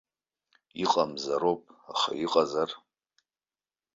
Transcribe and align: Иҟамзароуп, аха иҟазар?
Иҟамзароуп, 0.83 1.61
аха 1.91 2.11
иҟазар? 2.23 2.69